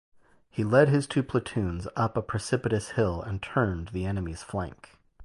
[0.49, 4.97] He led his two platoons up a precipitous hill and turned the enemy's flank.